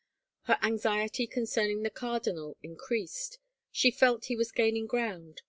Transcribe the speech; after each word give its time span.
Her 0.45 0.57
anxiety 0.63 1.27
concerning 1.27 1.83
the 1.83 1.91
cardinal 1.91 2.57
increased. 2.63 3.37
She 3.71 3.91
felt 3.91 4.25
he 4.25 4.35
was 4.35 4.51
gaining 4.51 4.87
ground. 4.87 5.39